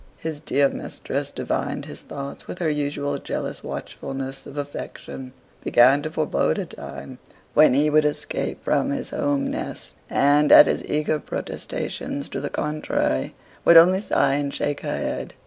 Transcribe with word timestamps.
His 0.17 0.39
dear 0.39 0.67
mistress 0.67 1.29
divined 1.29 1.85
his 1.85 2.01
thoughts 2.01 2.47
with 2.47 2.57
her 2.57 2.71
usual 2.71 3.19
jealous 3.19 3.63
watchfulness 3.63 4.47
of 4.47 4.57
affection: 4.57 5.31
began 5.63 6.01
to 6.01 6.09
forebode 6.09 6.57
a 6.57 6.65
time 6.65 7.19
when 7.53 7.75
he 7.75 7.87
would 7.87 8.03
escape 8.05 8.63
from 8.63 8.89
his 8.89 9.11
home 9.11 9.45
nest; 9.47 9.93
and, 10.09 10.51
at 10.51 10.65
his 10.65 10.83
eager 10.87 11.19
protestations 11.19 12.29
to 12.29 12.41
the 12.41 12.49
contrary, 12.49 13.35
would 13.63 13.77
only 13.77 13.99
sigh 13.99 14.33
and 14.33 14.55
shake 14.55 14.79
her 14.81 14.97
head. 14.97 15.35